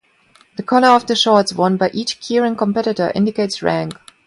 [0.57, 3.93] The color of the shorts worn by each keirin competitor indicates rank.